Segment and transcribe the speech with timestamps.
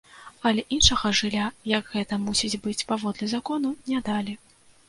[0.49, 4.33] Але іншага жылля, як гэта мусіць быць паводле закону, не далі.